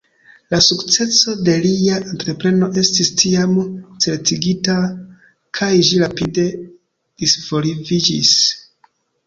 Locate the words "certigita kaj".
4.07-5.71